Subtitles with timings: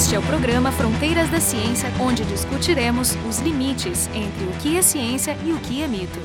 [0.00, 4.80] Este é o programa Fronteiras da Ciência, onde discutiremos os limites entre o que é
[4.80, 6.18] ciência e o que é mito.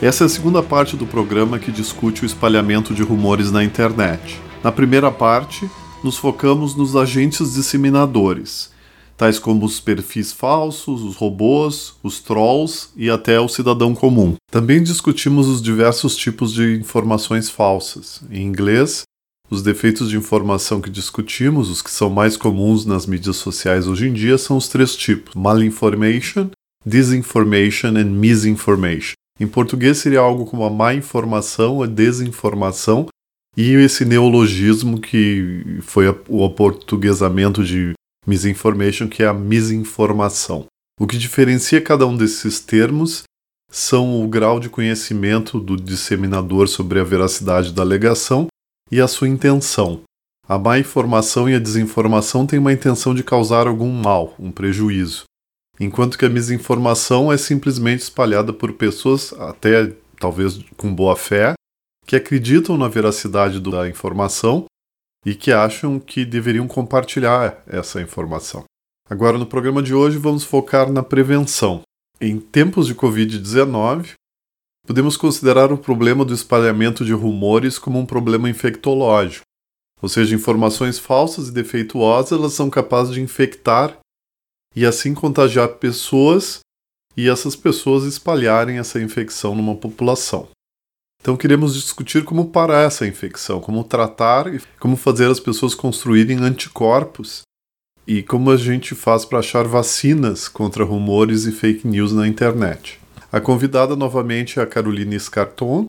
[0.00, 4.40] Essa é a segunda parte do programa que discute o espalhamento de rumores na internet.
[4.62, 5.68] Na primeira parte,
[6.04, 8.70] nos focamos nos agentes disseminadores,
[9.16, 14.36] tais como os perfis falsos, os robôs, os trolls e até o cidadão comum.
[14.52, 18.22] Também discutimos os diversos tipos de informações falsas.
[18.30, 19.02] Em inglês,
[19.54, 24.08] os defeitos de informação que discutimos, os que são mais comuns nas mídias sociais hoje
[24.08, 26.50] em dia, são os três tipos: malinformation,
[26.84, 29.14] disinformation e misinformation.
[29.40, 33.06] Em português seria algo como a má informação, a desinformação
[33.56, 37.94] e esse neologismo que foi o aportuguesamento de
[38.26, 40.66] misinformation, que é a misinformação.
[41.00, 43.24] O que diferencia cada um desses termos
[43.70, 48.46] são o grau de conhecimento do disseminador sobre a veracidade da alegação
[48.94, 50.02] e a sua intenção.
[50.46, 55.24] A má informação e a desinformação têm uma intenção de causar algum mal, um prejuízo,
[55.80, 61.54] enquanto que a misinformação é simplesmente espalhada por pessoas, até talvez com boa fé,
[62.06, 64.66] que acreditam na veracidade da informação
[65.26, 68.62] e que acham que deveriam compartilhar essa informação.
[69.10, 71.82] Agora, no programa de hoje, vamos focar na prevenção.
[72.20, 74.12] Em tempos de Covid-19,
[74.86, 79.44] podemos considerar o problema do espalhamento de rumores como um problema infectológico,
[80.00, 83.98] ou seja, informações falsas e defeituosas elas são capazes de infectar
[84.76, 86.60] e assim contagiar pessoas
[87.16, 90.48] e essas pessoas espalharem essa infecção numa população.
[91.20, 96.36] Então queremos discutir como parar essa infecção, como tratar e como fazer as pessoas construírem
[96.38, 97.42] anticorpos
[98.06, 103.00] e como a gente faz para achar vacinas contra rumores e fake news na internet.
[103.34, 105.86] A convidada novamente é a Caroline Scarton,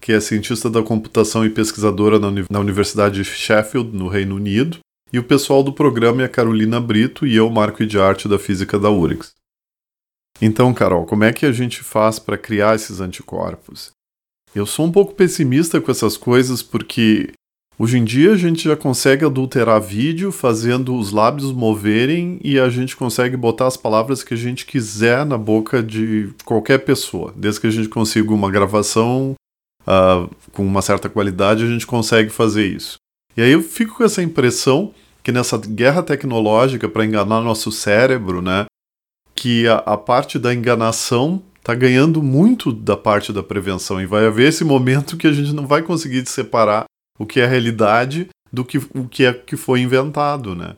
[0.00, 4.78] que é cientista da computação e pesquisadora na Universidade de Sheffield, no Reino Unido,
[5.12, 8.38] e o pessoal do programa é a Carolina Brito e eu, Marco de Arte da
[8.38, 9.32] Física da URGS.
[10.40, 13.90] Então, Carol, como é que a gente faz para criar esses anticorpos?
[14.54, 17.32] Eu sou um pouco pessimista com essas coisas porque
[17.80, 22.68] hoje em dia a gente já consegue adulterar vídeo fazendo os lábios moverem e a
[22.68, 27.32] gente consegue botar as palavras que a gente quiser na boca de qualquer pessoa.
[27.34, 29.34] Desde que a gente consiga uma gravação
[29.86, 32.98] uh, com uma certa qualidade, a gente consegue fazer isso.
[33.34, 34.92] E aí eu fico com essa impressão
[35.22, 38.66] que nessa guerra tecnológica para enganar nosso cérebro, né,
[39.34, 44.26] que a, a parte da enganação está ganhando muito da parte da prevenção e vai
[44.26, 46.84] haver esse momento que a gente não vai conseguir separar
[47.20, 50.74] o que é realidade do que o que é que foi inventado, né?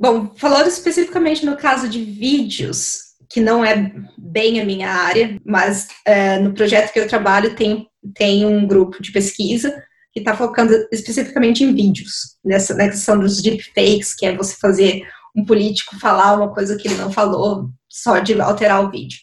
[0.00, 5.88] Bom, falando especificamente no caso de vídeos, que não é bem a minha área, mas
[6.06, 9.70] é, no projeto que eu trabalho tem, tem um grupo de pesquisa
[10.12, 15.02] que está focando especificamente em vídeos, nessa na questão dos deepfakes, que é você fazer
[15.36, 19.18] um político falar uma coisa que ele não falou só de alterar o vídeo.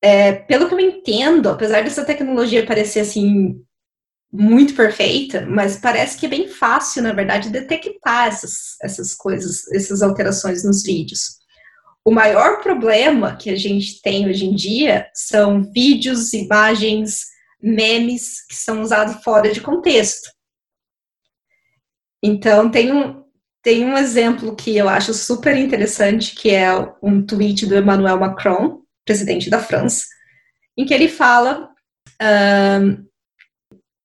[0.00, 3.62] É, pelo que eu entendo, apesar dessa tecnologia parecer assim
[4.32, 10.02] muito perfeita, mas parece que é bem fácil, na verdade, detectar essas, essas coisas, essas
[10.02, 11.42] alterações nos vídeos.
[12.04, 17.26] O maior problema que a gente tem hoje em dia são vídeos, imagens,
[17.62, 20.30] memes que são usados fora de contexto.
[22.22, 23.22] Então, tem um,
[23.62, 26.72] tem um exemplo que eu acho super interessante, que é
[27.02, 30.06] um tweet do Emmanuel Macron, presidente da França,
[30.76, 31.68] em que ele fala,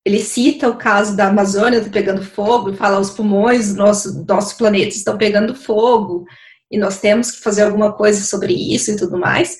[0.07, 4.95] ele cita o caso da Amazônia pegando fogo, fala os pulmões do nosso, nosso planeta
[4.95, 6.25] estão pegando fogo,
[6.71, 9.57] e nós temos que fazer alguma coisa sobre isso e tudo mais,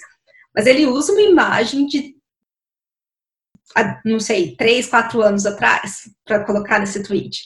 [0.56, 2.16] mas ele usa uma imagem de,
[4.06, 7.44] não sei, três, quatro anos atrás, para colocar nesse tweet.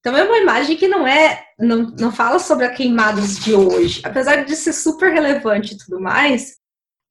[0.00, 4.00] Então é uma imagem que não é, não, não fala sobre as queimadas de hoje,
[4.02, 6.56] apesar de ser super relevante e tudo mais,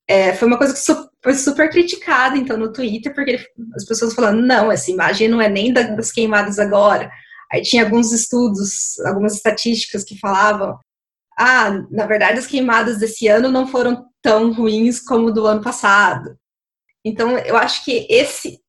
[0.06, 0.80] é, foi uma coisa que
[1.24, 3.40] foi super criticada, então, no Twitter, porque
[3.74, 7.10] as pessoas falando, não, essa imagem não é nem das queimadas agora.
[7.50, 10.78] Aí tinha alguns estudos, algumas estatísticas que falavam,
[11.38, 16.36] ah, na verdade as queimadas desse ano não foram tão ruins como do ano passado.
[17.02, 18.60] Então, eu acho que esse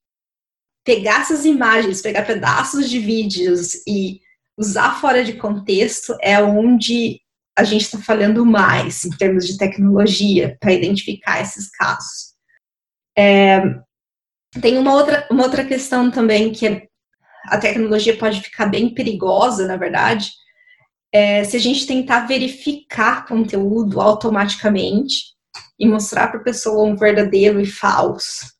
[0.86, 4.22] pegar essas imagens, pegar pedaços de vídeos e
[4.58, 7.20] usar fora de contexto é onde
[7.58, 12.25] a gente está falhando mais em termos de tecnologia para identificar esses casos.
[13.18, 13.62] É,
[14.62, 16.88] tem uma outra, uma outra questão também que é,
[17.48, 20.32] a tecnologia pode ficar bem perigosa, na verdade,
[21.12, 25.36] é, se a gente tentar verificar conteúdo automaticamente
[25.80, 28.54] e mostrar para a pessoa um verdadeiro e falso.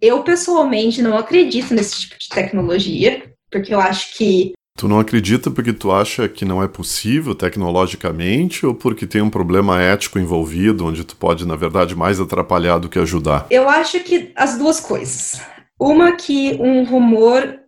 [0.00, 5.50] Eu, pessoalmente, não acredito nesse tipo de tecnologia, porque eu acho que Tu não acredita
[5.50, 10.86] porque tu acha que não é possível tecnologicamente ou porque tem um problema ético envolvido,
[10.86, 13.48] onde tu pode, na verdade, mais atrapalhar do que ajudar?
[13.50, 15.40] Eu acho que as duas coisas.
[15.80, 17.58] Uma que um rumor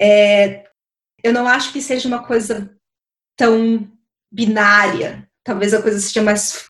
[0.00, 0.64] é,
[1.22, 2.74] eu não acho que seja uma coisa
[3.36, 3.86] tão
[4.32, 5.28] binária.
[5.44, 6.64] Talvez a coisa seja mais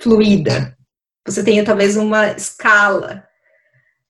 [0.00, 0.76] fluida.
[1.24, 3.24] Você tenha talvez uma escala.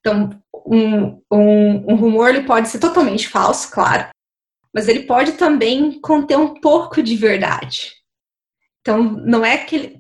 [0.01, 0.31] Então,
[0.67, 4.09] um, um, um rumor ele pode ser totalmente falso, claro,
[4.75, 7.93] mas ele pode também conter um pouco de verdade.
[8.81, 9.99] Então, não é que ele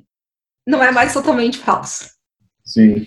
[0.67, 2.11] não é mais totalmente falso.
[2.63, 3.07] Sim.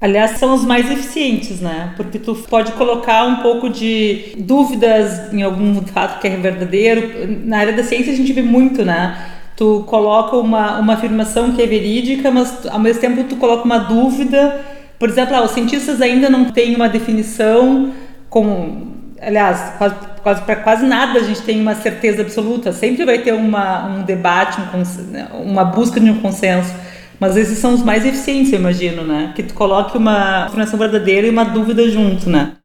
[0.00, 1.92] Aliás, são os mais eficientes, né?
[1.96, 7.26] Porque tu pode colocar um pouco de dúvidas em algum fato que é verdadeiro.
[7.44, 9.40] Na área da ciência a gente vê muito, né?
[9.56, 13.78] Tu coloca uma, uma afirmação que é verídica, mas ao mesmo tempo tu coloca uma
[13.78, 14.64] dúvida.
[14.98, 17.92] Por exemplo, ah, os cientistas ainda não têm uma definição
[18.30, 19.74] como, aliás,
[20.22, 22.72] quase, para quase nada a gente tem uma certeza absoluta.
[22.72, 26.72] Sempre vai ter uma, um debate, um, uma busca de um consenso.
[27.18, 29.32] Mas esses são os mais eficientes, eu imagino, né?
[29.36, 32.56] Que tu coloque uma informação verdadeira e uma dúvida junto, né?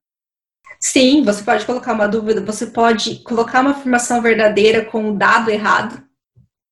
[0.79, 5.49] Sim, você pode colocar uma dúvida, você pode colocar uma afirmação verdadeira com um dado
[5.49, 6.01] errado,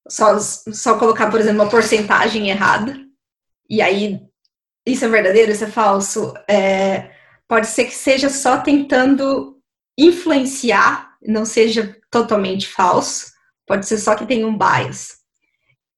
[0.07, 2.95] só, só colocar, por exemplo, uma porcentagem errada,
[3.69, 4.21] e aí
[4.85, 6.33] isso é verdadeiro, isso é falso.
[6.47, 7.09] É,
[7.47, 9.57] pode ser que seja só tentando
[9.97, 13.31] influenciar, não seja totalmente falso,
[13.65, 15.17] pode ser só que tenha um bias.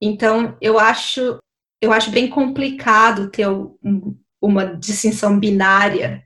[0.01, 1.39] Então, eu acho
[1.81, 6.25] eu acho bem complicado ter um, uma distinção binária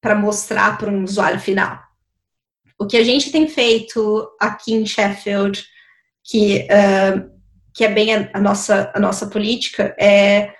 [0.00, 1.80] para mostrar para um usuário final.
[2.78, 5.62] O que a gente tem feito aqui em Sheffield,
[6.24, 7.30] que, uh,
[7.74, 10.52] que é bem a, a, nossa, a nossa política, é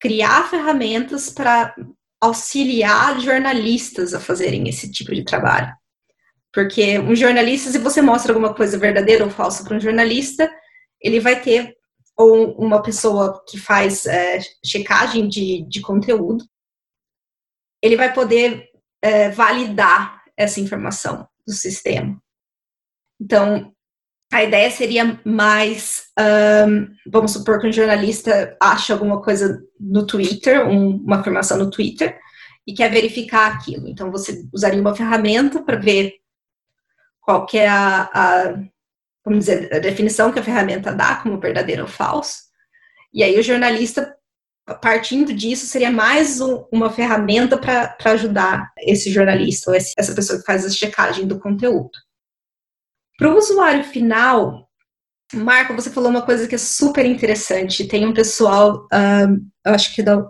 [0.00, 1.74] criar ferramentas para
[2.20, 5.72] auxiliar jornalistas a fazerem esse tipo de trabalho.
[6.52, 10.50] Porque um jornalista, se você mostra alguma coisa verdadeira ou falsa para um jornalista,
[11.00, 11.76] ele vai ter
[12.16, 16.42] ou uma pessoa que faz é, checagem de, de conteúdo,
[17.82, 18.64] ele vai poder
[19.02, 22.18] é, validar essa informação do sistema.
[23.20, 23.75] Então,
[24.36, 26.08] a ideia seria mais,
[26.68, 31.70] um, vamos supor que um jornalista acha alguma coisa no Twitter, um, uma afirmação no
[31.70, 32.18] Twitter,
[32.66, 33.88] e quer verificar aquilo.
[33.88, 36.12] Então, você usaria uma ferramenta para ver
[37.18, 38.54] qual é a, a
[39.24, 42.42] vamos dizer, a definição que a ferramenta dá como verdadeiro ou falso.
[43.14, 44.14] E aí o jornalista,
[44.82, 50.38] partindo disso, seria mais um, uma ferramenta para ajudar esse jornalista ou esse, essa pessoa
[50.38, 52.05] que faz a checagem do conteúdo.
[53.18, 54.68] Para o usuário final,
[55.34, 57.88] Marco, você falou uma coisa que é super interessante.
[57.88, 58.86] Tem um pessoal,
[59.64, 60.24] acho que da,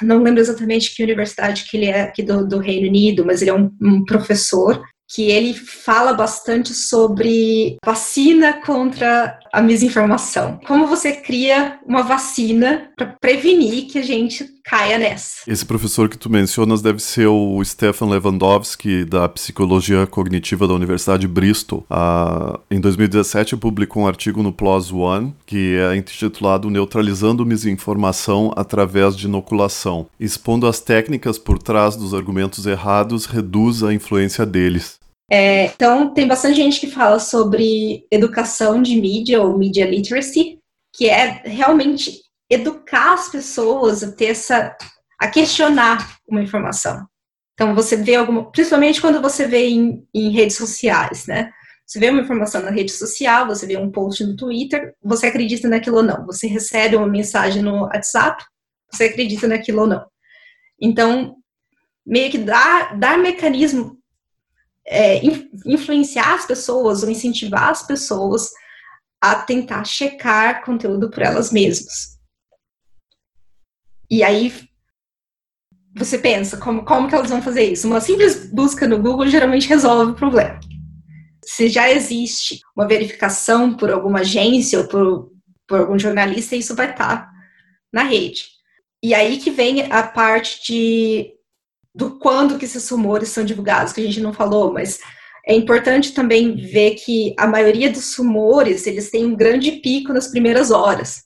[0.00, 3.50] não lembro exatamente que universidade que ele é aqui do, do Reino Unido, mas ele
[3.50, 10.58] é um, um professor que ele fala bastante sobre vacina contra a misinformação.
[10.66, 15.42] Como você cria uma vacina para prevenir que a gente caia nessa.
[15.46, 21.22] Esse professor que tu mencionas deve ser o Stefan Lewandowski, da Psicologia Cognitiva da Universidade
[21.22, 21.84] de Bristol.
[21.90, 29.16] Ah, em 2017, publicou um artigo no PLOS ONE, que é intitulado Neutralizando Misinformação através
[29.16, 35.02] de Inoculação, expondo as técnicas por trás dos argumentos errados reduz a influência deles.
[35.34, 40.58] É, então, tem bastante gente que fala sobre educação de mídia ou media literacy,
[40.94, 42.20] que é realmente
[42.50, 44.76] educar as pessoas a ter essa,
[45.18, 47.06] a questionar uma informação.
[47.54, 51.50] Então, você vê alguma, principalmente quando você vê em, em redes sociais, né?
[51.86, 55.66] Você vê uma informação na rede social, você vê um post no Twitter, você acredita
[55.66, 56.26] naquilo ou não.
[56.26, 58.44] Você recebe uma mensagem no WhatsApp,
[58.92, 60.06] você acredita naquilo ou não.
[60.78, 61.36] Então,
[62.04, 64.01] meio que dar, dar mecanismo
[64.86, 65.20] é,
[65.66, 68.50] influenciar as pessoas ou incentivar as pessoas
[69.20, 72.18] a tentar checar conteúdo por elas mesmas.
[74.10, 74.52] E aí
[75.94, 77.86] você pensa, como, como que elas vão fazer isso?
[77.86, 80.58] Uma simples busca no Google geralmente resolve o problema.
[81.44, 85.30] Se já existe uma verificação por alguma agência ou por,
[85.66, 87.30] por algum jornalista, isso vai estar
[87.92, 88.44] na rede.
[89.02, 91.32] E aí que vem a parte de
[91.94, 94.98] do quando que esses rumores são divulgados, que a gente não falou, mas
[95.46, 100.28] é importante também ver que a maioria dos rumores, eles têm um grande pico nas
[100.28, 101.24] primeiras horas.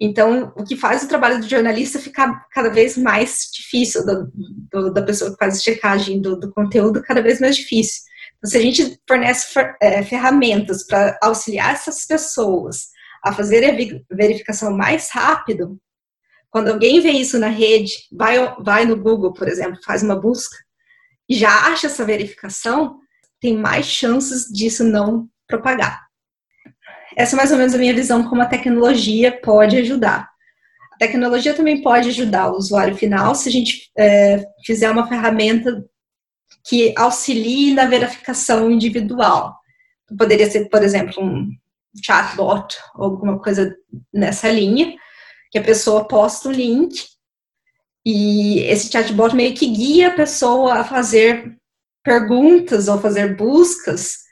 [0.00, 4.32] Então, o que faz o trabalho do jornalista ficar cada vez mais difícil, do,
[4.72, 8.02] do, da pessoa que faz a checagem do, do, conteúdo, cada vez mais difícil.
[8.36, 12.86] Então, se a gente fornece é, ferramentas para auxiliar essas pessoas
[13.24, 15.76] a fazer a verificação mais rápido,
[16.50, 20.56] quando alguém vê isso na rede, vai, vai no Google, por exemplo, faz uma busca
[21.28, 22.98] e já acha essa verificação,
[23.40, 26.08] tem mais chances disso não propagar.
[27.16, 30.28] Essa é mais ou menos a minha visão como a tecnologia pode ajudar.
[30.92, 35.84] A tecnologia também pode ajudar o usuário final se a gente é, fizer uma ferramenta
[36.66, 39.56] que auxilie na verificação individual.
[40.18, 41.50] Poderia ser, por exemplo, um
[42.02, 43.74] chatbot ou alguma coisa
[44.12, 44.94] nessa linha,
[45.50, 47.04] que a pessoa posta o link
[48.04, 51.56] e esse chatbot meio que guia a pessoa a fazer
[52.02, 54.28] perguntas ou fazer buscas.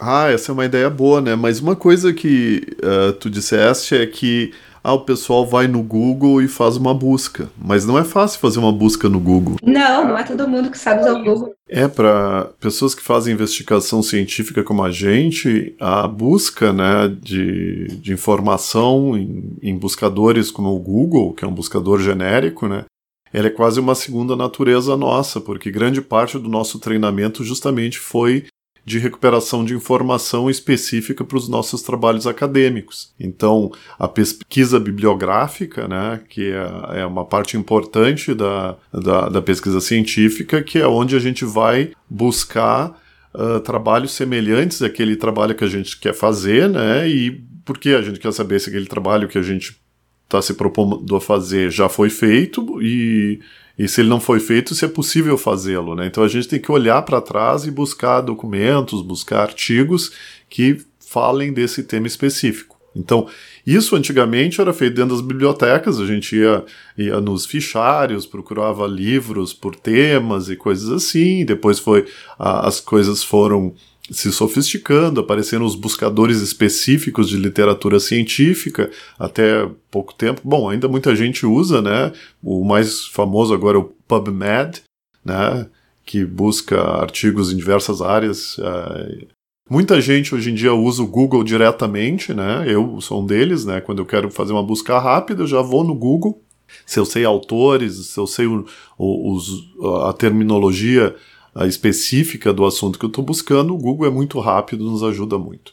[0.00, 1.34] Ah, essa é uma ideia boa, né?
[1.34, 6.42] Mas uma coisa que uh, tu disseste é que ah, o pessoal vai no Google
[6.42, 7.48] e faz uma busca.
[7.56, 9.56] Mas não é fácil fazer uma busca no Google.
[9.62, 11.54] Não, não é todo mundo que sabe usar o Google.
[11.68, 18.12] É, para pessoas que fazem investigação científica como a gente, a busca né, de, de
[18.12, 22.84] informação em, em buscadores como o Google, que é um buscador genérico, né,
[23.32, 28.44] ela é quase uma segunda natureza nossa, porque grande parte do nosso treinamento justamente foi
[28.84, 33.12] de recuperação de informação específica para os nossos trabalhos acadêmicos.
[33.18, 39.80] Então, a pesquisa bibliográfica, né, que é, é uma parte importante da, da, da, pesquisa
[39.80, 43.00] científica, que é onde a gente vai buscar
[43.34, 48.18] uh, trabalhos semelhantes àquele trabalho que a gente quer fazer, né, e porque a gente
[48.18, 49.80] quer saber se aquele trabalho que a gente
[50.24, 53.40] está se propondo a fazer já foi feito e
[53.82, 55.96] e se ele não foi feito, se é possível fazê-lo.
[55.96, 56.06] Né?
[56.06, 60.12] Então a gente tem que olhar para trás e buscar documentos, buscar artigos
[60.48, 62.78] que falem desse tema específico.
[62.94, 63.26] Então,
[63.66, 66.64] isso antigamente era feito dentro das bibliotecas, a gente ia,
[66.96, 72.06] ia nos fichários, procurava livros por temas e coisas assim, depois foi
[72.38, 73.74] as coisas foram
[74.10, 80.40] se sofisticando, aparecendo os buscadores específicos de literatura científica até pouco tempo.
[80.44, 82.12] Bom, ainda muita gente usa, né?
[82.42, 84.82] O mais famoso agora é o PubMed,
[85.24, 85.66] né?
[86.04, 88.58] Que busca artigos em diversas áreas.
[88.58, 89.26] Uh,
[89.70, 92.64] muita gente hoje em dia usa o Google diretamente, né?
[92.66, 93.80] Eu sou um deles, né?
[93.80, 96.42] Quando eu quero fazer uma busca rápida, eu já vou no Google.
[96.84, 98.66] Se eu sei autores, se eu sei o,
[98.98, 99.74] o, os,
[100.08, 101.14] a terminologia
[101.60, 105.72] específica do assunto que eu estou buscando, o Google é muito rápido, nos ajuda muito.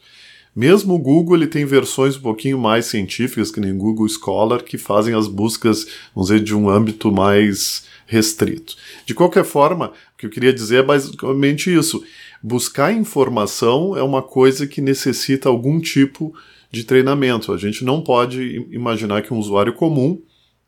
[0.55, 4.77] Mesmo o Google ele tem versões um pouquinho mais científicas, que nem Google Scholar, que
[4.77, 8.75] fazem as buscas, vamos dizer, de um âmbito mais restrito.
[9.05, 12.03] De qualquer forma, o que eu queria dizer é basicamente isso.
[12.41, 16.33] Buscar informação é uma coisa que necessita algum tipo
[16.71, 17.53] de treinamento.
[17.53, 20.21] A gente não pode imaginar que um usuário comum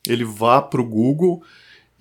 [0.07, 1.43] ele vá para o Google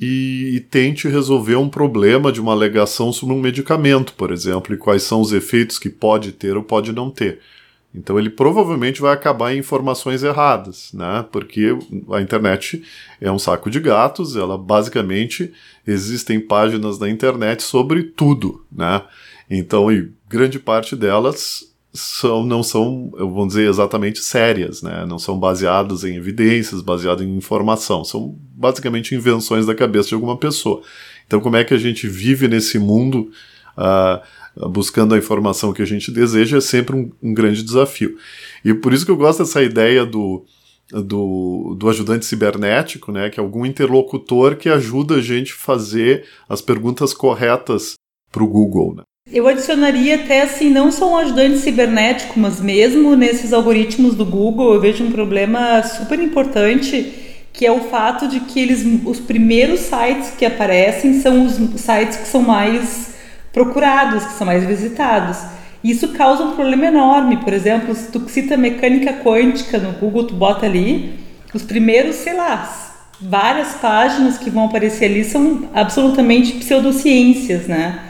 [0.01, 4.79] e, e, tente resolver um problema de uma alegação sobre um medicamento, por exemplo, e
[4.79, 7.41] quais são os efeitos que pode ter ou pode não ter.
[7.95, 11.27] Então ele provavelmente vai acabar em informações erradas, né?
[11.31, 11.77] Porque
[12.13, 12.83] a internet
[13.21, 15.53] é um saco de gatos, ela basicamente
[15.87, 19.03] existem páginas na internet sobre tudo, né?
[19.51, 25.05] Então, e grande parte delas são, não são, vamos dizer, exatamente sérias, né?
[25.07, 28.05] Não são baseadas em evidências, baseadas em informação.
[28.05, 30.83] São basicamente invenções da cabeça de alguma pessoa.
[31.27, 33.31] Então, como é que a gente vive nesse mundo
[33.77, 38.17] uh, buscando a informação que a gente deseja é sempre um, um, grande desafio.
[38.65, 40.45] E por isso que eu gosto dessa ideia do,
[40.91, 43.31] do, do ajudante cibernético, né?
[43.31, 47.95] Que é algum interlocutor que ajuda a gente fazer as perguntas corretas
[48.31, 48.95] para o Google.
[48.97, 49.03] Né?
[49.33, 54.75] Eu adicionaria até assim, não só um ajudante cibernético, mas mesmo nesses algoritmos do Google,
[54.75, 57.13] eu vejo um problema super importante,
[57.53, 62.17] que é o fato de que eles, os primeiros sites que aparecem são os sites
[62.17, 63.15] que são mais
[63.53, 65.39] procurados, que são mais visitados.
[65.83, 67.37] Isso causa um problema enorme.
[67.37, 71.15] Por exemplo, se tu cita mecânica quântica no Google, tu bota ali,
[71.55, 72.69] os primeiros, sei lá,
[73.21, 78.10] várias páginas que vão aparecer ali são absolutamente pseudociências, né?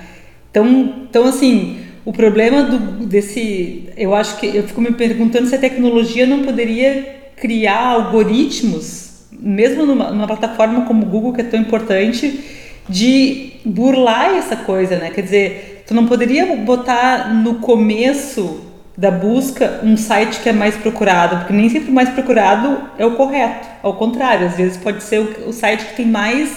[0.50, 5.54] Então, então assim, o problema do, desse, eu acho que eu fico me perguntando se
[5.54, 11.44] a tecnologia não poderia criar algoritmos, mesmo numa, numa plataforma como o Google que é
[11.44, 12.40] tão importante,
[12.88, 15.10] de burlar essa coisa, né?
[15.10, 20.76] Quer dizer, tu não poderia botar no começo da busca um site que é mais
[20.76, 23.66] procurado, porque nem sempre o mais procurado é o correto.
[23.82, 26.54] Ao contrário, às vezes pode ser o, o site que tem mais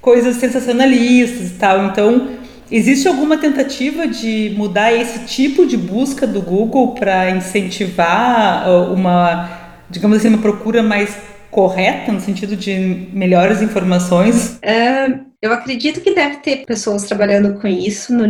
[0.00, 1.86] coisas sensacionalistas e tal.
[1.86, 2.28] Então,
[2.70, 9.84] Existe alguma tentativa de mudar esse tipo de busca do Google para incentivar uh, uma,
[9.90, 11.16] digamos assim, uma procura mais
[11.50, 14.58] correta no sentido de melhores informações?
[14.62, 18.24] É, eu acredito que deve ter pessoas trabalhando com isso no,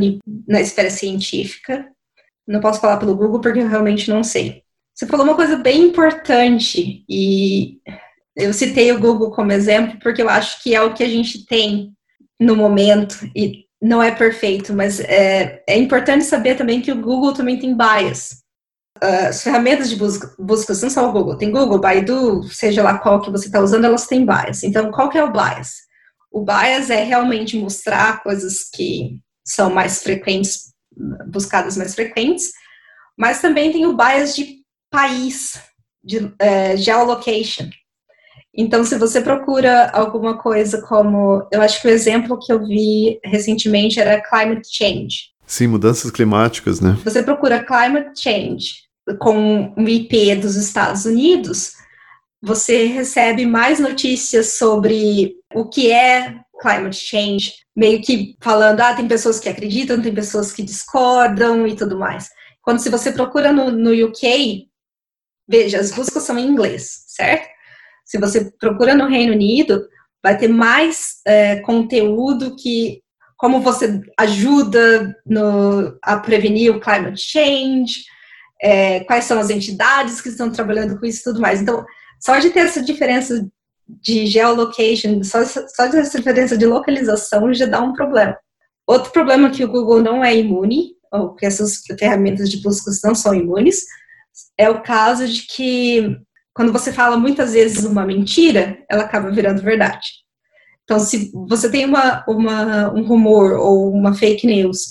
[0.49, 1.87] na esfera científica.
[2.49, 4.63] Não posso falar pelo Google porque eu realmente não sei.
[4.95, 7.79] Você falou uma coisa bem importante e
[8.37, 11.45] eu citei o Google como exemplo porque eu acho que é o que a gente
[11.47, 11.93] tem
[12.41, 17.33] no momento e não é perfeito, mas é, é importante saber também que o Google
[17.33, 18.41] também tem bias.
[19.01, 23.23] As ferramentas de busca, busca não só o Google, tem Google, Baidu, seja lá qual
[23.23, 24.63] que você está usando, elas têm bias.
[24.63, 25.77] Então, qual que é o bias?
[26.31, 30.73] O bias é realmente mostrar coisas que são mais frequentes,
[31.29, 32.51] buscadas mais frequentes,
[33.19, 34.61] mas também tem o bias de
[34.91, 35.59] país,
[36.05, 37.71] de é, geolocation.
[38.55, 41.47] Então, se você procura alguma coisa como.
[41.53, 45.31] Eu acho que o exemplo que eu vi recentemente era climate change.
[45.47, 46.99] Sim, mudanças climáticas, né?
[47.05, 51.73] Você procura climate change com um IP dos Estados Unidos,
[52.43, 59.09] você recebe mais notícias sobre o que é climate change, meio que falando, ah, tem
[59.09, 62.29] pessoas que acreditam, tem pessoas que discordam e tudo mais.
[62.63, 64.69] Quando se você procura no, no UK,
[65.49, 67.49] veja, as buscas são em inglês, certo?
[68.11, 69.87] Se você procura no Reino Unido,
[70.21, 73.01] vai ter mais é, conteúdo que
[73.37, 78.03] como você ajuda no, a prevenir o climate change,
[78.61, 81.63] é, quais são as entidades que estão trabalhando com isso e tudo mais.
[81.63, 81.87] Então,
[82.21, 83.49] só de ter essa diferença
[83.89, 88.37] de geolocation, só, só de essa diferença de localização já dá um problema.
[88.89, 93.15] Outro problema que o Google não é imune, ou que essas ferramentas de busca não
[93.15, 93.85] são imunes,
[94.59, 96.21] é o caso de que
[96.55, 100.07] quando você fala muitas vezes uma mentira, ela acaba virando verdade.
[100.85, 104.87] Então, se você tem uma, uma, um rumor ou uma fake news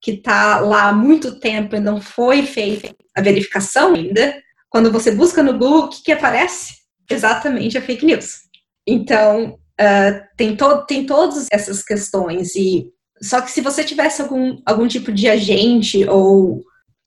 [0.00, 5.10] que está lá há muito tempo e não foi feita a verificação ainda, quando você
[5.10, 6.74] busca no Google, o que, que aparece?
[7.10, 8.40] Exatamente a fake news.
[8.86, 12.54] Então, uh, tem, to tem todas essas questões.
[12.56, 12.86] e
[13.22, 16.62] Só que se você tivesse algum, algum tipo de agente ou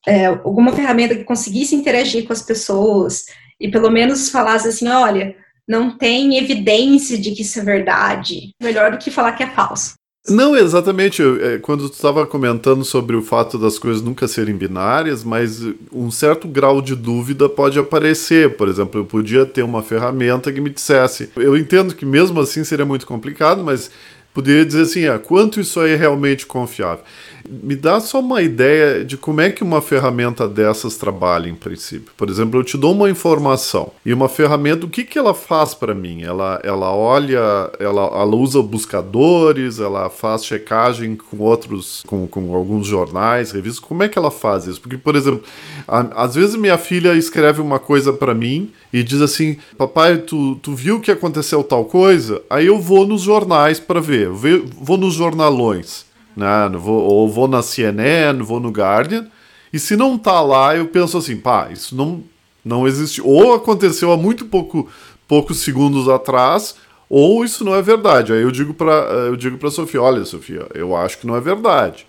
[0.07, 3.25] é, alguma ferramenta que conseguisse interagir com as pessoas
[3.59, 5.35] e pelo menos falasse assim, olha,
[5.67, 9.93] não tem evidência de que isso é verdade, melhor do que falar que é falso.
[10.29, 11.23] Não, exatamente.
[11.23, 15.61] É, quando tu estava comentando sobre o fato das coisas nunca serem binárias, mas
[15.91, 18.57] um certo grau de dúvida pode aparecer.
[18.57, 21.29] Por exemplo, eu podia ter uma ferramenta que me dissesse.
[21.37, 23.89] Eu entendo que mesmo assim seria muito complicado, mas
[24.33, 27.05] poderia dizer assim: ah, quanto isso aí é realmente confiável?
[27.47, 32.11] Me dá só uma ideia de como é que uma ferramenta dessas trabalha em princípio.
[32.17, 35.73] Por exemplo, eu te dou uma informação e uma ferramenta, o que, que ela faz
[35.73, 36.23] para mim?
[36.23, 42.87] Ela, ela olha, ela, ela usa buscadores, ela faz checagem com outros, com, com alguns
[42.87, 43.79] jornais, revistas.
[43.79, 44.81] Como é que ela faz isso?
[44.81, 45.43] Porque, por exemplo,
[45.87, 50.55] a, às vezes minha filha escreve uma coisa para mim e diz assim: Papai, tu,
[50.55, 52.41] tu viu que aconteceu tal coisa?
[52.49, 56.06] Aí eu vou nos jornais para ver, vou nos jornalões
[56.37, 56.69] né?
[56.77, 59.27] Vou, ou vou na CNN, vou no Guardian,
[59.73, 62.23] e se não tá lá, eu penso assim, pá, isso não,
[62.63, 63.21] não existe.
[63.21, 64.87] Ou aconteceu há muito pouco,
[65.27, 66.75] poucos segundos atrás,
[67.09, 68.31] ou isso não é verdade.
[68.31, 71.41] Aí eu digo para eu digo para Sofia, olha, Sofia, eu acho que não é
[71.41, 72.05] verdade,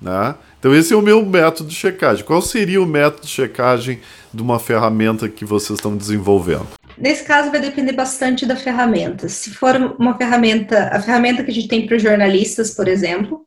[0.00, 0.34] né?
[0.58, 2.24] Então esse é o meu método de checagem.
[2.24, 4.00] Qual seria o método de checagem
[4.32, 6.68] de uma ferramenta que vocês estão desenvolvendo?
[6.96, 9.28] Nesse caso vai depender bastante da ferramenta.
[9.28, 13.44] Se for uma ferramenta, a ferramenta que a gente tem para jornalistas, por exemplo,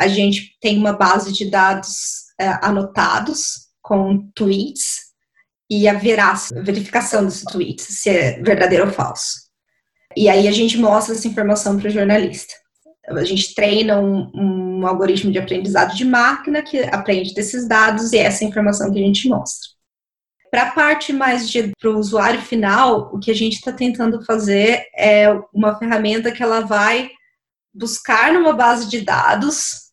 [0.00, 5.10] a gente tem uma base de dados é, anotados com tweets
[5.68, 9.50] e a verificação desse tweet, se é verdadeiro ou falso.
[10.16, 12.54] E aí a gente mostra essa informação para o jornalista.
[13.08, 18.18] A gente treina um, um, algoritmo de aprendizado de máquina que aprende desses dados e
[18.18, 19.68] é essa informação que a gente mostra.
[20.50, 24.86] Para a parte mais para o usuário final, o que a gente está tentando fazer
[24.96, 27.10] é uma ferramenta que ela vai
[27.72, 29.89] buscar numa base de dados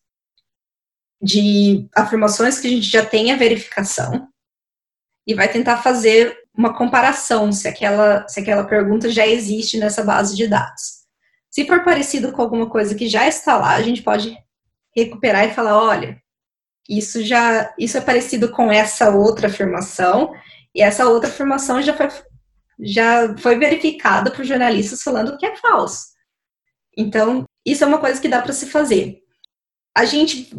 [1.20, 4.28] de afirmações que a gente já tem a verificação
[5.26, 10.34] e vai tentar fazer uma comparação se aquela, se aquela pergunta já existe nessa base
[10.36, 10.98] de dados.
[11.50, 14.36] Se for parecido com alguma coisa que já está lá, a gente pode
[14.96, 16.20] recuperar e falar, olha,
[16.88, 20.32] isso já isso é parecido com essa outra afirmação
[20.74, 22.08] e essa outra afirmação já foi
[22.80, 26.06] já foi verificada por jornalistas falando que é falso.
[26.96, 29.18] Então, isso é uma coisa que dá para se fazer.
[29.96, 30.50] A gente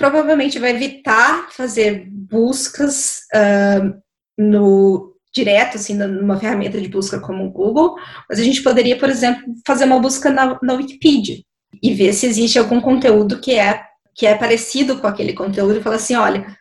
[0.00, 4.00] provavelmente vai evitar fazer buscas uh,
[4.38, 9.10] no direto, assim, numa ferramenta de busca como o Google, mas a gente poderia, por
[9.10, 11.36] exemplo, fazer uma busca na, na Wikipedia
[11.82, 13.84] e ver se existe algum conteúdo que é
[14.14, 16.56] que é parecido com aquele conteúdo e falar assim, olha,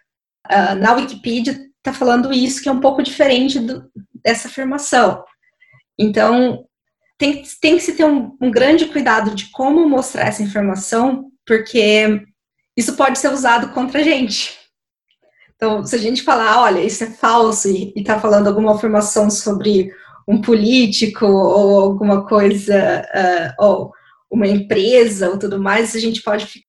[0.46, 3.90] uh, na Wikipedia está falando isso que é um pouco diferente do,
[4.22, 5.24] dessa afirmação.
[5.98, 6.66] Então,
[7.18, 12.22] tem, tem que se ter um, um grande cuidado de como mostrar essa informação, porque
[12.80, 14.58] isso pode ser usado contra a gente.
[15.54, 19.92] Então, se a gente falar, olha, isso é falso e está falando alguma afirmação sobre
[20.26, 23.92] um político ou alguma coisa, uh, ou
[24.32, 26.64] uma empresa ou tudo mais, a gente pode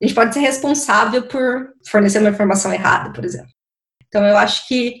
[0.00, 3.52] a gente pode ser responsável por fornecer uma informação errada, por exemplo.
[4.08, 4.96] Então, eu acho que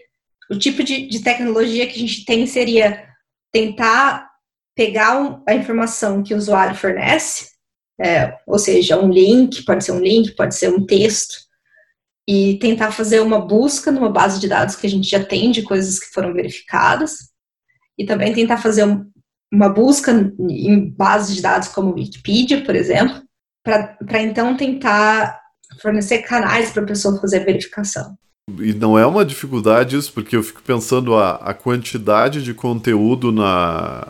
[0.48, 3.04] o tipo de, de tecnologia que a gente tem seria
[3.50, 4.30] tentar
[4.76, 7.51] pegar a informação que o usuário fornece,
[8.02, 11.36] é, ou seja, um link, pode ser um link, pode ser um texto,
[12.28, 15.62] e tentar fazer uma busca numa base de dados que a gente já tem de
[15.62, 17.30] coisas que foram verificadas,
[17.96, 19.04] e também tentar fazer um,
[19.52, 23.22] uma busca em bases de dados como Wikipedia, por exemplo,
[23.62, 25.40] para então tentar
[25.80, 28.16] fornecer canais para a pessoa fazer a verificação.
[28.58, 33.30] E não é uma dificuldade isso, porque eu fico pensando a, a quantidade de conteúdo
[33.30, 34.08] na,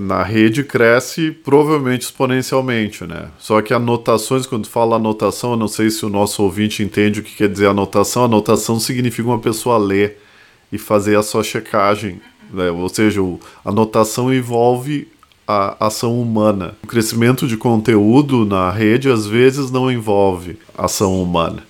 [0.00, 3.28] na rede cresce provavelmente exponencialmente, né?
[3.38, 7.22] Só que anotações, quando fala anotação, eu não sei se o nosso ouvinte entende o
[7.22, 8.24] que quer dizer anotação.
[8.24, 10.18] Anotação significa uma pessoa ler
[10.70, 12.20] e fazer a sua checagem,
[12.52, 12.70] né?
[12.70, 13.20] Ou seja,
[13.64, 15.08] a anotação envolve
[15.46, 16.76] a ação humana.
[16.82, 21.64] O crescimento de conteúdo na rede às vezes não envolve ação humana.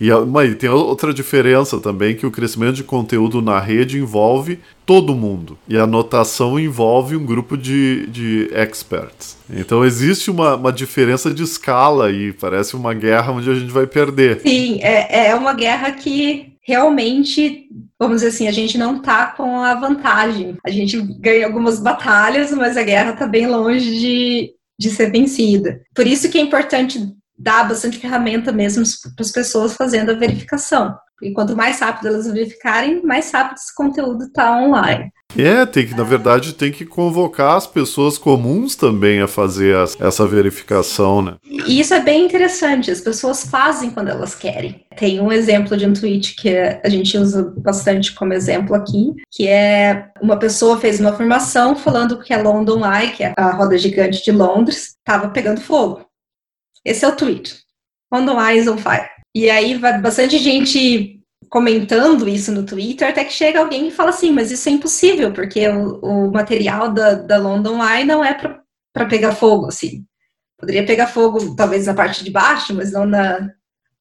[0.00, 5.14] E mas tem outra diferença também que o crescimento de conteúdo na rede envolve todo
[5.14, 9.36] mundo e a anotação envolve um grupo de, de experts.
[9.50, 13.86] Então existe uma, uma diferença de escala e parece uma guerra onde a gente vai
[13.86, 14.40] perder.
[14.40, 19.60] Sim, é, é uma guerra que realmente, vamos dizer assim, a gente não tá com
[19.60, 20.56] a vantagem.
[20.64, 25.80] A gente ganha algumas batalhas, mas a guerra tá bem longe de, de ser vencida.
[25.94, 27.00] Por isso que é importante
[27.38, 30.96] dar bastante ferramenta mesmo para as pessoas fazendo a verificação.
[31.22, 35.10] E quanto mais rápido elas verificarem, mais rápido esse conteúdo está online.
[35.36, 39.98] É, tem que, na verdade, tem que convocar as pessoas comuns também a fazer as,
[40.00, 41.34] essa verificação, né?
[41.44, 44.84] E isso é bem interessante, as pessoas fazem quando elas querem.
[44.96, 49.46] Tem um exemplo de um tweet que a gente usa bastante como exemplo aqui, que
[49.46, 53.76] é uma pessoa fez uma afirmação falando que a London Eye, que é a roda
[53.76, 56.06] gigante de Londres, estava pegando fogo.
[56.86, 57.58] Esse é o tweet.
[58.12, 59.08] London Eyes on Fire.
[59.34, 61.20] E aí vai bastante gente
[61.50, 65.32] comentando isso no Twitter, até que chega alguém e fala assim, mas isso é impossível,
[65.32, 70.04] porque o, o material da, da London Eye não é para pegar fogo, assim.
[70.58, 73.50] Poderia pegar fogo, talvez, na parte de baixo, mas não na,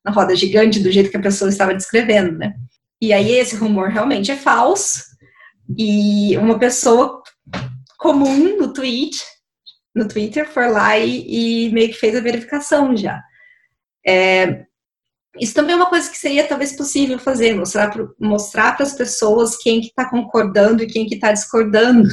[0.03, 2.53] na roda gigante, do jeito que a pessoa estava descrevendo, né?
[3.01, 5.03] E aí esse rumor realmente é falso,
[5.77, 7.21] e uma pessoa
[7.97, 9.17] comum no tweet
[9.95, 13.23] no Twitter, foi lá e, e meio que fez a verificação já.
[14.05, 14.65] É,
[15.39, 19.57] isso também é uma coisa que seria talvez possível fazer, mostrar para mostrar as pessoas
[19.57, 22.07] quem que está concordando e quem que está discordando.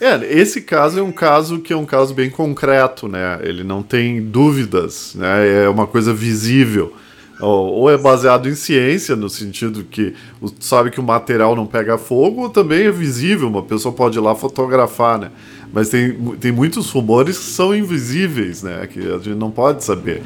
[0.00, 3.38] É, esse caso é um caso que é um caso bem concreto, né?
[3.42, 5.64] Ele não tem dúvidas, né?
[5.64, 6.96] É uma coisa visível.
[7.40, 10.14] Ou, ou é baseado em ciência, no sentido que
[10.58, 14.20] sabe que o material não pega fogo, ou também é visível, uma pessoa pode ir
[14.20, 15.30] lá fotografar, né?
[15.72, 18.86] Mas tem, tem muitos rumores que são invisíveis, né?
[18.86, 20.22] Que a gente não pode saber.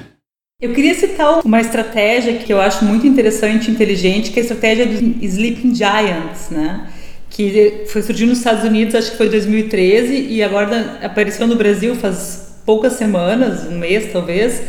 [0.61, 4.45] Eu queria citar uma estratégia que eu acho muito interessante e inteligente, que é a
[4.45, 6.89] estratégia dos Sleeping Giants, né?
[7.29, 11.57] Que foi surgindo nos Estados Unidos, acho que foi em 2013, e agora apareceu no
[11.57, 14.63] Brasil faz poucas semanas, um mês talvez,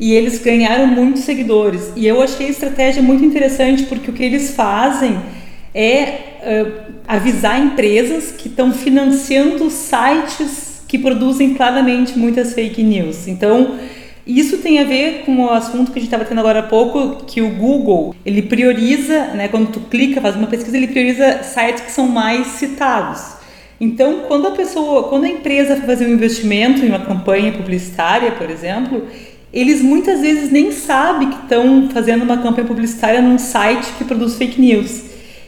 [0.00, 1.92] e eles ganharam muitos seguidores.
[1.96, 5.18] E eu achei a estratégia muito interessante, porque o que eles fazem
[5.74, 6.02] é
[6.42, 6.72] uh,
[7.06, 13.28] avisar empresas que estão financiando sites que produzem claramente muitas fake news.
[13.28, 13.76] Então,
[14.26, 17.24] isso tem a ver com o assunto que a gente estava tendo agora há pouco,
[17.24, 21.82] que o Google, ele prioriza, né, quando tu clica, faz uma pesquisa, ele prioriza sites
[21.82, 23.38] que são mais citados.
[23.80, 28.50] Então, quando a pessoa, quando a empresa fazer um investimento em uma campanha publicitária, por
[28.50, 29.06] exemplo,
[29.52, 34.36] eles muitas vezes nem sabem que estão fazendo uma campanha publicitária num site que produz
[34.36, 35.02] fake news.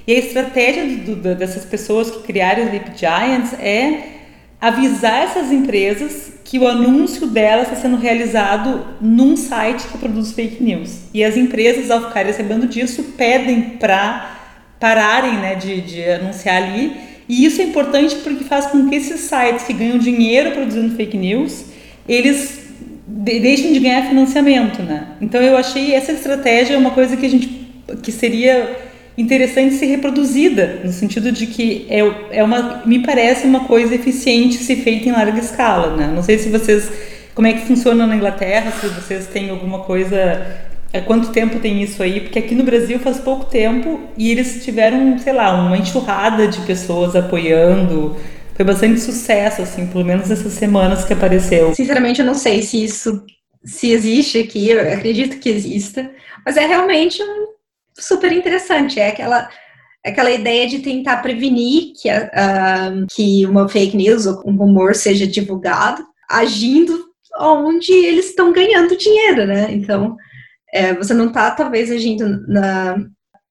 [0.07, 4.21] E a estratégia do, do, dessas pessoas que criaram os Leap Giants é
[4.61, 10.63] avisar essas empresas que o anúncio delas está sendo realizado num site que produz fake
[10.63, 11.03] news.
[11.15, 14.39] E as empresas, ao ficarem sabendo disso, pedem para
[14.81, 16.97] pararem né, de, de anunciar ali.
[17.29, 21.17] E isso é importante porque faz com que esses sites que ganham dinheiro produzindo fake
[21.17, 21.67] news,
[22.09, 22.70] eles
[23.13, 25.09] deixem de ganhar financiamento, né?
[25.21, 27.61] Então eu achei essa estratégia uma coisa que a gente
[28.03, 28.77] que seria
[29.19, 31.99] interessante ser reproduzida, no sentido de que é,
[32.31, 36.11] é uma, me parece uma coisa eficiente se feita em larga escala, né?
[36.15, 36.91] Não sei se vocês,
[37.35, 40.47] como é que funciona na Inglaterra, se vocês têm alguma coisa,
[40.95, 42.21] há quanto tempo tem isso aí?
[42.21, 46.61] Porque aqui no Brasil faz pouco tempo e eles tiveram, sei lá, uma enxurrada de
[46.61, 48.17] pessoas apoiando,
[48.55, 51.75] foi bastante sucesso, assim, pelo menos essas semanas que apareceu.
[51.75, 53.25] Sinceramente, eu não sei se isso
[53.65, 56.11] se existe aqui, eu acredito que exista,
[56.45, 57.47] mas é realmente um
[57.99, 58.99] super interessante.
[58.99, 59.49] É aquela,
[60.05, 65.27] aquela ideia de tentar prevenir que, a, que uma fake news ou um rumor seja
[65.27, 69.69] divulgado, agindo onde eles estão ganhando dinheiro, né?
[69.71, 70.17] Então,
[70.73, 72.97] é, você não está talvez agindo na,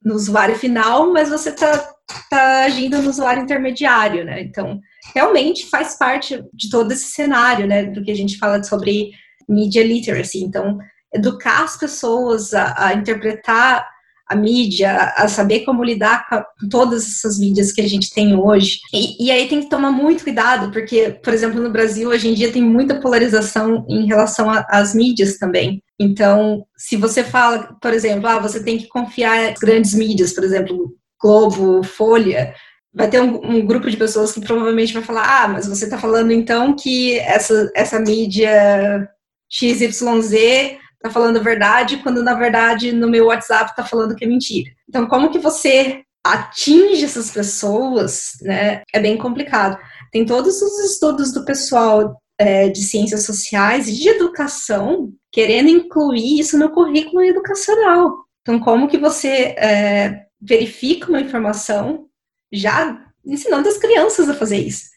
[0.03, 1.91] no usuário final, mas você está
[2.29, 4.41] tá agindo no usuário intermediário, né?
[4.41, 4.79] Então,
[5.13, 7.83] realmente faz parte de todo esse cenário, né?
[7.83, 9.11] Do que a gente fala sobre
[9.47, 10.43] media literacy.
[10.43, 10.77] Então,
[11.13, 13.87] educar as pessoas a, a interpretar
[14.29, 18.79] a mídia, a saber como lidar com todas essas mídias que a gente tem hoje.
[18.93, 22.35] E, e, aí tem que tomar muito cuidado, porque, por exemplo, no Brasil, hoje em
[22.35, 25.81] dia tem muita polarização em relação às mídias também.
[25.99, 30.43] Então, se você fala, por exemplo, ah, você tem que confiar em grandes mídias, por
[30.43, 32.53] exemplo, Globo, Folha,
[32.93, 35.97] vai ter um, um, grupo de pessoas que provavelmente vai falar, ah, mas você está
[35.97, 39.07] falando então que essa, essa mídia
[39.51, 44.27] XYZ tá falando a verdade, quando na verdade no meu WhatsApp tá falando que é
[44.27, 44.69] mentira.
[44.87, 48.81] Então, como que você atinge essas pessoas, né?
[48.93, 49.77] É bem complicado.
[50.11, 56.39] Tem todos os estudos do pessoal é, de ciências sociais e de educação querendo incluir
[56.39, 58.25] isso no currículo educacional.
[58.41, 62.08] Então, como que você é, verifica uma informação
[62.51, 64.89] já ensinando as crianças a fazer isso?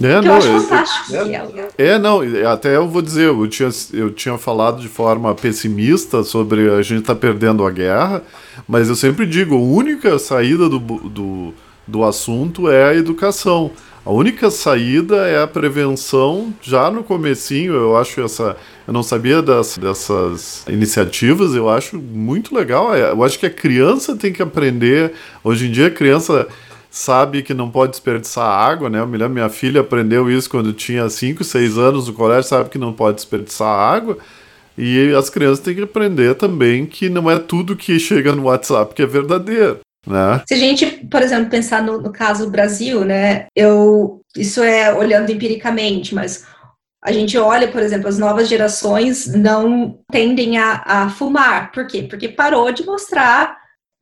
[0.00, 1.16] É, que não, eu acho fantástico.
[1.76, 6.22] É, é, não, até eu vou dizer, eu tinha, eu tinha falado de forma pessimista
[6.22, 8.22] sobre a gente estar tá perdendo a guerra,
[8.66, 11.54] mas eu sempre digo, a única saída do, do,
[11.86, 13.70] do assunto é a educação.
[14.04, 18.56] A única saída é a prevenção já no comecinho, eu acho essa...
[18.84, 22.92] Eu não sabia das, dessas iniciativas, eu acho muito legal.
[22.92, 25.12] É, eu acho que a criança tem que aprender.
[25.44, 26.48] Hoje em dia a criança
[26.92, 29.00] sabe que não pode desperdiçar água, né?
[29.00, 32.68] Eu me lembro, minha filha aprendeu isso quando tinha 5, 6 anos no colégio, sabe
[32.68, 34.18] que não pode desperdiçar água.
[34.76, 38.94] E as crianças têm que aprender também que não é tudo que chega no WhatsApp
[38.94, 39.80] que é verdadeiro.
[40.06, 40.42] Né?
[40.46, 43.46] Se a gente, por exemplo, pensar no, no caso do Brasil, né?
[43.56, 46.44] Eu, isso é olhando empiricamente, mas
[47.02, 51.72] a gente olha, por exemplo, as novas gerações não tendem a, a fumar.
[51.72, 52.02] Por quê?
[52.02, 53.56] Porque parou de mostrar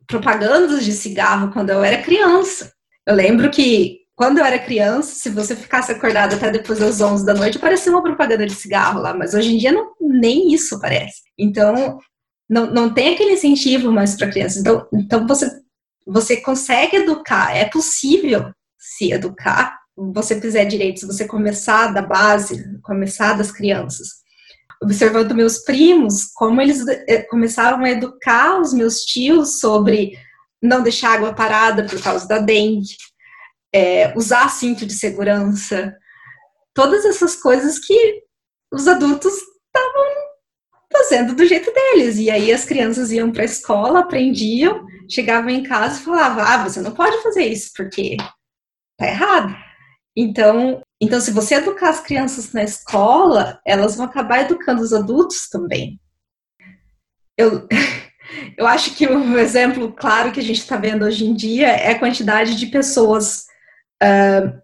[0.09, 2.73] propagandas de cigarro quando eu era criança.
[3.11, 7.27] Eu lembro que quando eu era criança, se você ficasse acordado até depois das 11
[7.27, 10.79] da noite, parecia uma propaganda de cigarro lá, mas hoje em dia não, nem isso
[10.79, 11.23] parece.
[11.37, 11.99] Então,
[12.49, 14.61] não, não tem aquele incentivo mais para crianças.
[14.61, 15.51] Então, então você,
[16.07, 22.63] você consegue educar, é possível se educar, você fizer direito, se você começar da base,
[22.83, 24.21] começar das crianças.
[24.81, 30.17] Observando meus primos, como eles eh, começaram a educar os meus tios sobre
[30.63, 32.97] não deixar água parada por causa da dengue,
[33.75, 35.97] é, usar cinto de segurança,
[36.75, 38.23] todas essas coisas que
[38.73, 40.31] os adultos estavam
[40.93, 42.19] fazendo do jeito deles.
[42.19, 46.65] E aí as crianças iam para a escola, aprendiam, chegavam em casa e falavam: ah,
[46.65, 48.17] você não pode fazer isso porque
[48.97, 49.55] tá errado.
[50.17, 55.49] Então, então, se você educar as crianças na escola, elas vão acabar educando os adultos
[55.49, 55.99] também.
[57.39, 57.67] Eu,
[58.57, 61.93] eu acho que um exemplo claro que a gente está vendo hoje em dia é
[61.93, 63.47] a quantidade de pessoas
[64.03, 64.61] uh,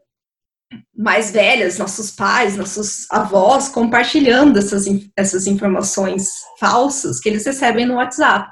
[0.96, 7.96] mais velhas, nossos pais, nossos avós, compartilhando essas, essas informações falsas que eles recebem no
[7.96, 8.50] WhatsApp.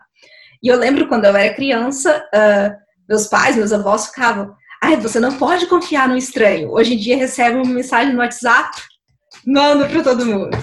[0.63, 2.75] E eu lembro quando eu era criança, uh,
[3.09, 6.71] meus pais, meus avós ficavam, ai, você não pode confiar no estranho.
[6.71, 8.71] Hoje em dia recebe uma mensagem no WhatsApp,
[9.47, 10.57] manda para todo mundo.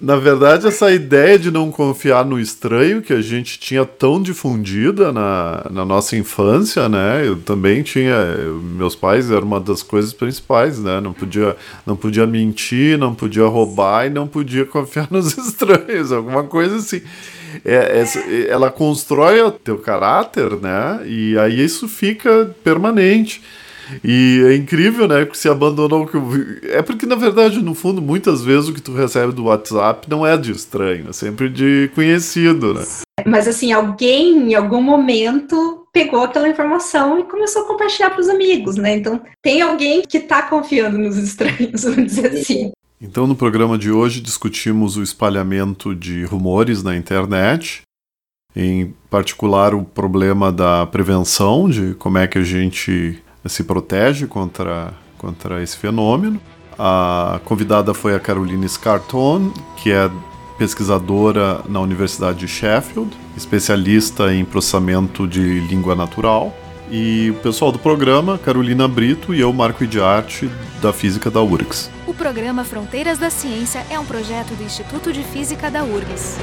[0.00, 5.12] Na verdade, essa ideia de não confiar no estranho que a gente tinha tão difundida
[5.12, 7.26] na, na nossa infância, né?
[7.26, 8.14] Eu também tinha.
[8.14, 11.00] Eu, meus pais eram uma das coisas principais, né?
[11.00, 16.44] Não podia, não podia mentir, não podia roubar e não podia confiar nos estranhos, alguma
[16.44, 17.02] coisa assim.
[17.64, 21.00] É, é, ela constrói o teu caráter, né?
[21.06, 23.42] E aí isso fica permanente.
[24.04, 25.24] E é incrível, né?
[25.24, 26.08] Que se abandonou.
[26.64, 30.26] É porque, na verdade, no fundo, muitas vezes o que tu recebe do WhatsApp não
[30.26, 32.84] é de estranho, é sempre de conhecido, né?
[33.26, 38.28] Mas assim, alguém em algum momento pegou aquela informação e começou a compartilhar para os
[38.28, 38.96] amigos, né?
[38.96, 42.72] Então tem alguém que está confiando nos estranhos, vamos dizer assim.
[43.00, 47.82] Então, no programa de hoje, discutimos o espalhamento de rumores na internet,
[48.56, 54.92] em particular o problema da prevenção, de como é que a gente se protege contra,
[55.16, 56.40] contra esse fenômeno.
[56.78, 60.10] A convidada foi a Caroline Scarton, que é
[60.56, 66.54] pesquisadora na Universidade de Sheffield, especialista em processamento de língua natural.
[66.90, 71.90] E o pessoal do programa, Carolina Brito e eu, Marco Idiarte, da Física da URGS.
[72.06, 76.38] O programa Fronteiras da Ciência é um projeto do Instituto de Física da URGS.